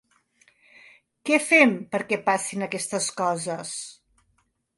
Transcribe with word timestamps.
Què 1.29 1.37
fem 1.49 1.75
perquè 1.91 2.19
passin 2.31 2.67
aquestes 2.69 3.11
coses? 3.21 3.77